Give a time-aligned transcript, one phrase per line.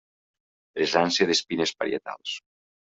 [0.79, 2.37] Presència d'espines parietals.